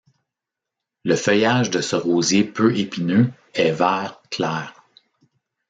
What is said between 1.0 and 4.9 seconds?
Le feuillage de ce rosier peu épineux est vert clair.